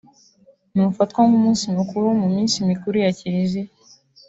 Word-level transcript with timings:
ntufatwa 0.73 1.19
nk’umunsi 1.27 1.65
mukuru 1.77 2.05
mu 2.19 2.27
minsi 2.35 2.57
mikuru 2.69 2.95
ya 3.03 3.11
Kiliziya 3.17 3.71